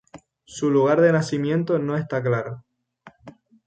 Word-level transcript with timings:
Su 0.45 0.71
lugar 0.71 0.99
de 0.99 1.11
nacimiento 1.11 1.77
no 1.77 1.95
está 1.95 2.23
claro. 2.23 2.63